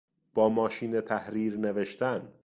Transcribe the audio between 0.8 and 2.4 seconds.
تحریر نوشتن